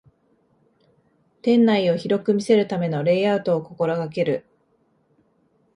[1.43, 4.43] 店内を広く見せるためのレイアウトを心がける